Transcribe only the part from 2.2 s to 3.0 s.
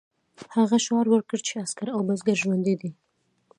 ژوندي دي.